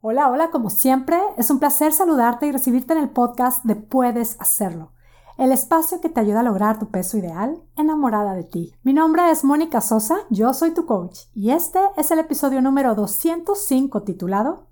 [0.00, 4.40] Hola, hola, como siempre, es un placer saludarte y recibirte en el podcast de Puedes
[4.40, 4.92] Hacerlo,
[5.38, 8.76] el espacio que te ayuda a lograr tu peso ideal enamorada de ti.
[8.84, 12.94] Mi nombre es Mónica Sosa, yo soy tu coach y este es el episodio número
[12.94, 14.68] 205 titulado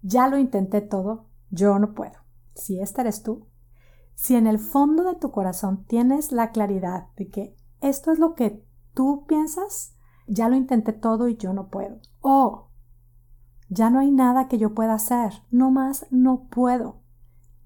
[0.00, 2.14] Ya lo intenté todo, yo no puedo.
[2.54, 3.46] Si esta eres tú,
[4.14, 8.34] si en el fondo de tu corazón tienes la claridad de que esto es lo
[8.34, 8.64] que
[8.94, 11.98] tú piensas, ya lo intenté todo y yo no puedo.
[12.22, 12.69] O
[13.70, 17.02] ya no hay nada que yo pueda hacer, no más no puedo.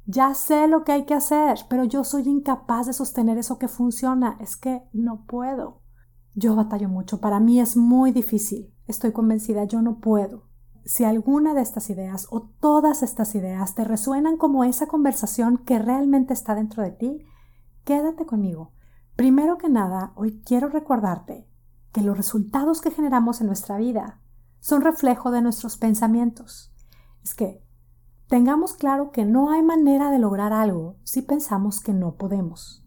[0.05, 3.69] Ya sé lo que hay que hacer, pero yo soy incapaz de sostener eso que
[3.69, 5.81] funciona, es que no puedo.
[6.35, 10.45] Yo batallo mucho, para mí es muy difícil, estoy convencida, yo no puedo.
[10.85, 15.79] Si alguna de estas ideas o todas estas ideas te resuenan como esa conversación que
[15.79, 17.25] realmente está dentro de ti,
[17.85, 18.75] quédate conmigo.
[19.17, 21.49] Primero que nada, hoy quiero recordarte
[21.93, 24.21] que los resultados que generamos en nuestra vida
[24.65, 26.73] son reflejo de nuestros pensamientos.
[27.23, 27.63] Es que
[28.29, 32.83] tengamos claro que no hay manera de lograr algo si pensamos que no podemos.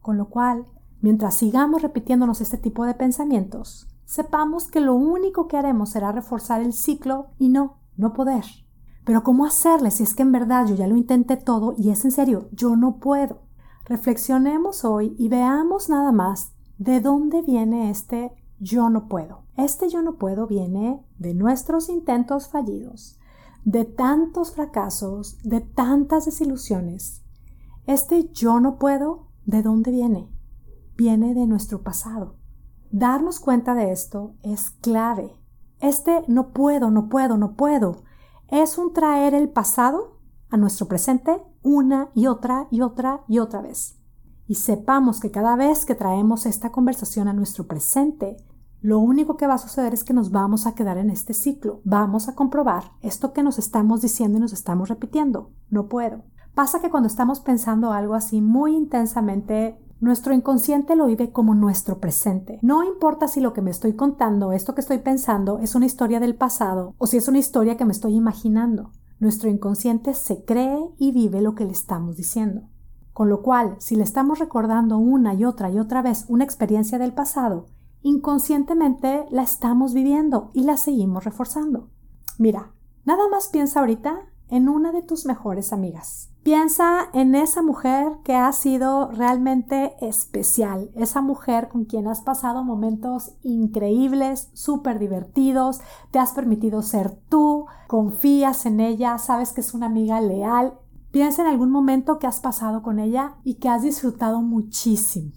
[0.00, 0.64] Con lo cual,
[1.02, 6.62] mientras sigamos repitiéndonos este tipo de pensamientos, sepamos que lo único que haremos será reforzar
[6.62, 8.46] el ciclo y no, no poder.
[9.04, 12.06] Pero ¿cómo hacerle si es que en verdad yo ya lo intenté todo y es
[12.06, 13.42] en serio, yo no puedo?
[13.84, 19.44] Reflexionemos hoy y veamos nada más de dónde viene este yo no puedo.
[19.56, 23.18] Este yo no puedo viene de nuestros intentos fallidos,
[23.64, 27.22] de tantos fracasos, de tantas desilusiones.
[27.86, 30.30] Este yo no puedo, ¿de dónde viene?
[30.96, 32.36] Viene de nuestro pasado.
[32.90, 35.34] Darnos cuenta de esto es clave.
[35.80, 38.08] Este no puedo, no puedo, no puedo
[38.48, 43.60] es un traer el pasado a nuestro presente una y otra y otra y otra
[43.60, 43.97] vez.
[44.48, 48.38] Y sepamos que cada vez que traemos esta conversación a nuestro presente,
[48.80, 51.82] lo único que va a suceder es que nos vamos a quedar en este ciclo.
[51.84, 55.50] Vamos a comprobar esto que nos estamos diciendo y nos estamos repitiendo.
[55.68, 56.22] No puedo.
[56.54, 61.98] Pasa que cuando estamos pensando algo así muy intensamente, nuestro inconsciente lo vive como nuestro
[61.98, 62.58] presente.
[62.62, 66.20] No importa si lo que me estoy contando, esto que estoy pensando, es una historia
[66.20, 68.92] del pasado o si es una historia que me estoy imaginando.
[69.20, 72.62] Nuestro inconsciente se cree y vive lo que le estamos diciendo.
[73.18, 77.00] Con lo cual, si le estamos recordando una y otra y otra vez una experiencia
[77.00, 77.66] del pasado,
[78.02, 81.88] inconscientemente la estamos viviendo y la seguimos reforzando.
[82.38, 82.70] Mira,
[83.04, 84.20] nada más piensa ahorita
[84.50, 86.30] en una de tus mejores amigas.
[86.44, 92.62] Piensa en esa mujer que ha sido realmente especial, esa mujer con quien has pasado
[92.62, 95.80] momentos increíbles, súper divertidos,
[96.12, 100.78] te has permitido ser tú, confías en ella, sabes que es una amiga leal.
[101.10, 105.32] Piensa en algún momento que has pasado con ella y que has disfrutado muchísimo.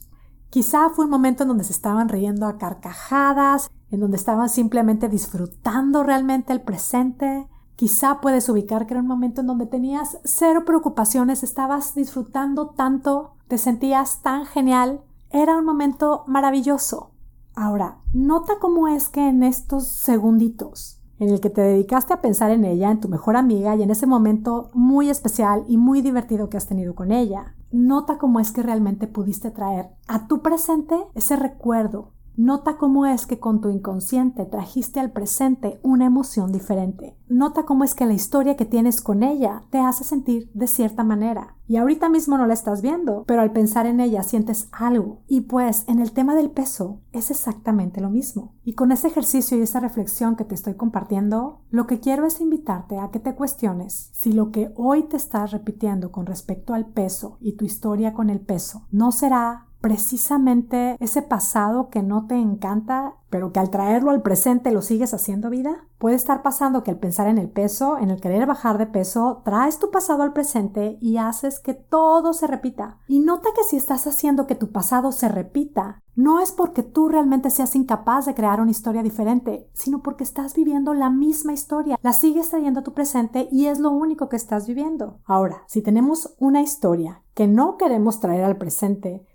[0.49, 5.07] Quizá fue un momento en donde se estaban riendo a carcajadas, en donde estaban simplemente
[5.07, 7.47] disfrutando realmente el presente.
[7.77, 13.35] Quizá puedes ubicar que era un momento en donde tenías cero preocupaciones, estabas disfrutando tanto,
[13.47, 15.01] te sentías tan genial.
[15.29, 17.11] Era un momento maravilloso.
[17.55, 22.49] Ahora, nota cómo es que en estos segunditos en el que te dedicaste a pensar
[22.49, 26.49] en ella, en tu mejor amiga y en ese momento muy especial y muy divertido
[26.49, 27.53] que has tenido con ella.
[27.71, 32.13] Nota cómo es que realmente pudiste traer a tu presente ese recuerdo,
[32.43, 37.15] Nota cómo es que con tu inconsciente trajiste al presente una emoción diferente.
[37.29, 41.03] Nota cómo es que la historia que tienes con ella te hace sentir de cierta
[41.03, 41.55] manera.
[41.67, 45.21] Y ahorita mismo no la estás viendo, pero al pensar en ella sientes algo.
[45.27, 48.55] Y pues en el tema del peso es exactamente lo mismo.
[48.63, 52.41] Y con ese ejercicio y esa reflexión que te estoy compartiendo, lo que quiero es
[52.41, 56.87] invitarte a que te cuestiones si lo que hoy te estás repitiendo con respecto al
[56.87, 62.35] peso y tu historia con el peso no será precisamente ese pasado que no te
[62.35, 65.87] encanta, pero que al traerlo al presente lo sigues haciendo vida?
[65.97, 69.41] Puede estar pasando que al pensar en el peso, en el querer bajar de peso,
[69.43, 72.97] traes tu pasado al presente y haces que todo se repita.
[73.07, 77.07] Y nota que si estás haciendo que tu pasado se repita, no es porque tú
[77.07, 81.97] realmente seas incapaz de crear una historia diferente, sino porque estás viviendo la misma historia,
[82.01, 85.19] la sigues trayendo a tu presente y es lo único que estás viviendo.
[85.25, 89.25] Ahora, si tenemos una historia que no queremos traer al presente,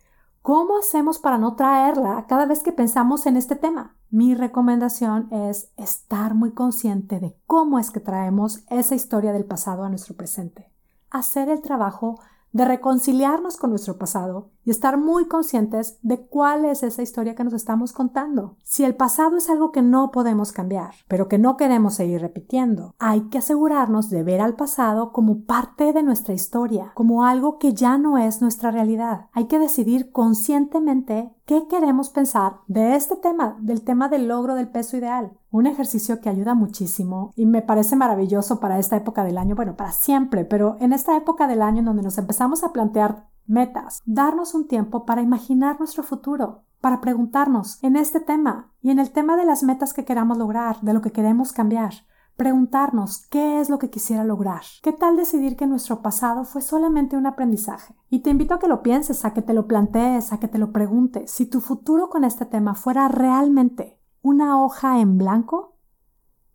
[0.47, 3.97] ¿Cómo hacemos para no traerla cada vez que pensamos en este tema?
[4.11, 9.83] Mi recomendación es estar muy consciente de cómo es que traemos esa historia del pasado
[9.83, 10.71] a nuestro presente.
[11.11, 12.21] Hacer el trabajo
[12.57, 17.45] de reconciliarnos con nuestro pasado y estar muy conscientes de cuál es esa historia que
[17.45, 18.57] nos estamos contando.
[18.65, 22.95] Si el pasado es algo que no podemos cambiar, pero que no queremos seguir repitiendo,
[22.99, 27.75] hay que asegurarnos de ver al pasado como parte de nuestra historia, como algo que
[27.75, 29.27] ya no es nuestra realidad.
[29.33, 34.69] Hay que decidir conscientemente qué queremos pensar de este tema, del tema del logro del
[34.69, 35.39] peso ideal.
[35.51, 39.77] Un ejercicio que ayuda muchísimo y me parece maravilloso para esta época del año, bueno,
[39.77, 44.03] para siempre, pero en esta época del año en donde nos empezamos a plantear metas,
[44.05, 49.13] darnos un tiempo para imaginar nuestro futuro, para preguntarnos en este tema y en el
[49.13, 51.93] tema de las metas que queramos lograr, de lo que queremos cambiar.
[52.37, 54.61] Preguntarnos qué es lo que quisiera lograr.
[54.83, 57.97] ¿Qué tal decidir que nuestro pasado fue solamente un aprendizaje?
[58.11, 60.59] Y te invito a que lo pienses, a que te lo plantees, a que te
[60.59, 61.31] lo preguntes.
[61.31, 65.79] Si tu futuro con este tema fuera realmente una hoja en blanco,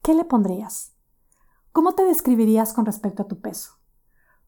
[0.04, 0.96] ¿qué le pondrías?
[1.72, 3.72] ¿Cómo te describirías con respecto a tu peso?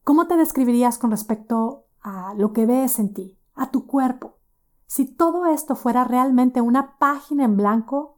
[0.04, 4.38] ¿Cómo te describirías con respecto a lo que ves en ti, a tu cuerpo?
[4.86, 8.13] Si todo esto fuera realmente una página en blanco,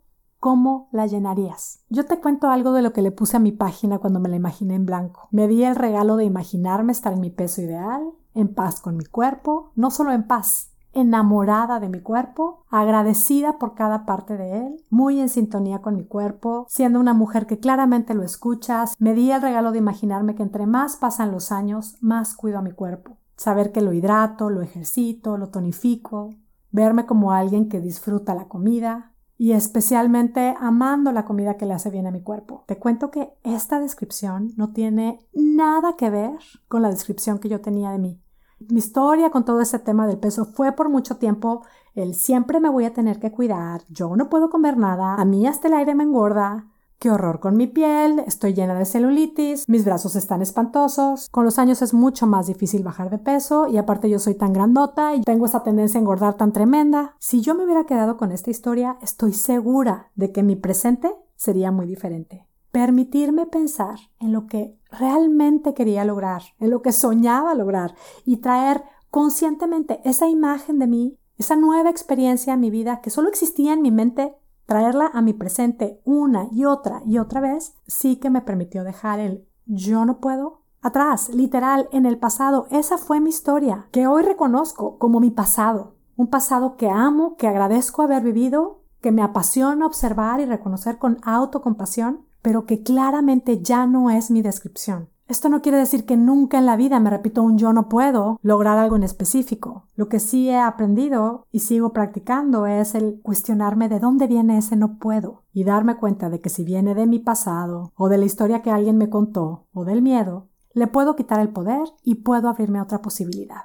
[0.46, 1.81] ¿Cómo la llenarías?
[1.88, 4.37] Yo te cuento algo de lo que le puse a mi página cuando me la
[4.37, 5.26] imaginé en blanco.
[5.32, 9.04] Me di el regalo de imaginarme estar en mi peso ideal, en paz con mi
[9.06, 14.84] cuerpo, no solo en paz, enamorada de mi cuerpo, agradecida por cada parte de él,
[14.88, 19.32] muy en sintonía con mi cuerpo, siendo una mujer que claramente lo escuchas, me di
[19.32, 23.16] el regalo de imaginarme que entre más pasan los años, más cuido a mi cuerpo.
[23.37, 26.37] Saber que lo hidrato, lo ejercito, lo tonifico,
[26.70, 31.90] verme como alguien que disfruta la comida, y especialmente amando la comida que le hace
[31.90, 32.64] bien a mi cuerpo.
[32.66, 36.38] Te cuento que esta descripción no tiene nada que ver
[36.68, 38.20] con la descripción que yo tenía de mí.
[38.58, 41.62] Mi historia con todo ese tema del peso fue por mucho tiempo
[41.94, 45.46] el siempre me voy a tener que cuidar, yo no puedo comer nada, a mí
[45.46, 46.66] hasta el aire me engorda,
[46.98, 51.58] Qué horror con mi piel, estoy llena de celulitis, mis brazos están espantosos, con los
[51.58, 55.20] años es mucho más difícil bajar de peso y aparte yo soy tan grandota y
[55.20, 57.14] tengo esa tendencia a engordar tan tremenda.
[57.19, 61.70] Si yo me hubiera quedado con esta historia, estoy segura de que mi presente sería
[61.70, 62.48] muy diferente.
[62.72, 67.94] Permitirme pensar en lo que realmente quería lograr, en lo que soñaba lograr
[68.25, 73.28] y traer conscientemente esa imagen de mí, esa nueva experiencia en mi vida que solo
[73.28, 74.34] existía en mi mente
[74.66, 79.20] traerla a mi presente una y otra y otra vez, sí que me permitió dejar
[79.20, 82.68] el yo no puedo atrás, literal, en el pasado.
[82.70, 85.94] Esa fue mi historia, que hoy reconozco como mi pasado.
[86.16, 91.19] Un pasado que amo, que agradezco haber vivido, que me apasiona observar y reconocer con
[91.22, 95.08] autocompasión, pero que claramente ya no es mi descripción.
[95.28, 98.38] Esto no quiere decir que nunca en la vida me repito un yo no puedo
[98.43, 99.84] lograr algo en específico.
[99.96, 104.76] Lo que sí he aprendido y sigo practicando es el cuestionarme de dónde viene ese
[104.76, 108.25] no puedo y darme cuenta de que si viene de mi pasado o de la
[108.25, 112.49] historia que alguien me contó o del miedo, le puedo quitar el poder y puedo
[112.49, 113.62] abrirme a otra posibilidad.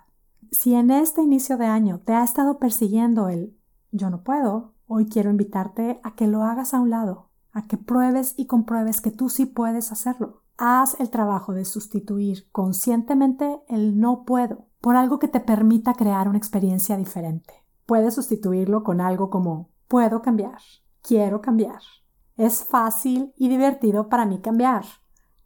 [0.50, 3.56] Si en este inicio de año te ha estado persiguiendo el
[3.92, 7.78] yo no puedo, hoy quiero invitarte a que lo hagas a un lado, a que
[7.78, 14.00] pruebes y compruebes que tú sí puedes hacerlo haz el trabajo de sustituir conscientemente el
[14.00, 17.66] no puedo por algo que te permita crear una experiencia diferente.
[17.88, 20.60] Puedes sustituirlo con algo como puedo cambiar,
[21.02, 21.82] quiero cambiar.
[22.38, 24.86] Es fácil y divertido para mí cambiar.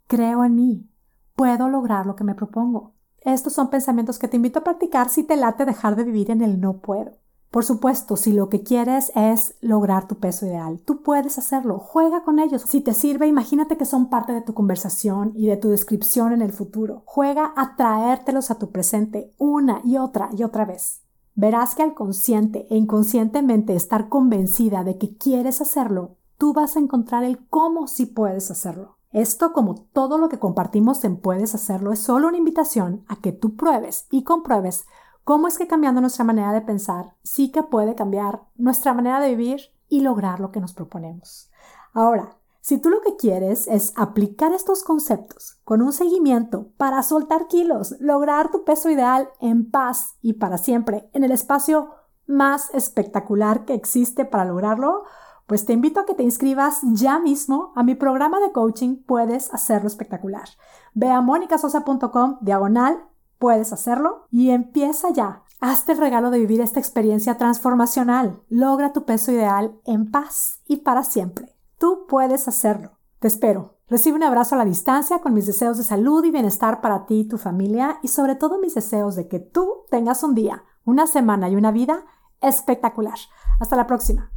[0.08, 0.90] Creo en mí.
[1.34, 2.94] Puedo lograr lo que me propongo.
[3.20, 6.42] Estos son pensamientos que te invito a practicar si te late dejar de vivir en
[6.42, 7.18] el no puedo.
[7.56, 12.22] Por supuesto, si lo que quieres es lograr tu peso ideal, tú puedes hacerlo, juega
[12.25, 12.63] con ellos.
[12.68, 16.42] Si te sirve, imagínate que son parte de tu conversación y de tu descripción en
[16.42, 17.04] el futuro.
[17.06, 21.04] Juega a traértelos a tu presente una y otra y otra vez.
[21.34, 26.80] Verás que al consciente e inconscientemente estar convencida de que quieres hacerlo, tú vas a
[26.80, 28.98] encontrar el cómo sí puedes hacerlo.
[29.13, 33.32] Esto, como todo lo que compartimos en Puedes Hacerlo, es solo una invitación a que
[33.32, 34.88] tú pruebes y compruebes
[35.25, 39.36] cómo es que cambiando nuestra manera de pensar sí que puede cambiar nuestra manera de
[39.36, 41.51] vivir y lograr lo que nos proponemos.
[41.94, 47.48] Ahora, si tú lo que quieres es aplicar estos conceptos con un seguimiento para soltar
[47.48, 51.89] kilos, lograr tu peso ideal en paz y para siempre en el espacio
[52.27, 55.03] más espectacular que existe para lograrlo,
[55.48, 59.53] pues te invito a que te inscribas ya mismo a mi programa de coaching Puedes
[59.53, 60.50] hacerlo espectacular.
[60.94, 65.44] Ve a monicasosa.com diagonal Puedes hacerlo y empieza ya.
[65.60, 68.42] Hazte el regalo de vivir esta experiencia transformacional.
[68.50, 71.56] Logra tu peso ideal en paz y para siempre.
[71.77, 72.92] Tú puedes hacerlo.
[73.20, 73.75] Te espero.
[73.88, 77.22] Recibe un abrazo a la distancia con mis deseos de salud y bienestar para ti
[77.22, 81.06] y tu familia y sobre todo mis deseos de que tú tengas un día, una
[81.06, 82.06] semana y una vida
[82.42, 83.18] espectacular.
[83.60, 84.32] Hasta la próxima.